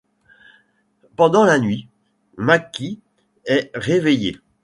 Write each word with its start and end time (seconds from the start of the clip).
Pendant 1.15 1.43
la 1.45 1.59
nuit, 1.59 1.87
McKee 2.35 2.97
est 3.45 3.69
réveillé. 3.75 4.37